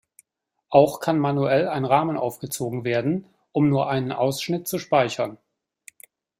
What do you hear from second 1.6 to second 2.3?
ein Rahmen